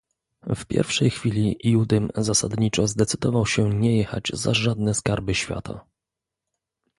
"W 0.55 0.65
pierwszej 0.65 1.09
chwili 1.09 1.57
Judym 1.63 2.09
zasadniczo 2.15 2.87
zdecydował 2.87 3.45
się 3.45 3.69
nie 3.69 3.97
jechać 3.97 4.31
za 4.33 4.53
żadne 4.53 4.93
skarby 4.93 5.35
świata." 5.35 5.85